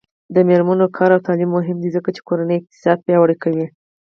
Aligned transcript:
د 0.35 0.37
میرمنو 0.49 0.87
کار 0.97 1.09
او 1.15 1.25
تعلیم 1.27 1.49
مهم 1.57 1.77
دی 1.83 1.89
ځکه 1.97 2.09
چې 2.15 2.21
کورنۍ 2.27 2.55
اقتصاد 2.57 2.97
پیاوړی 3.05 3.35
کوي. 3.43 3.65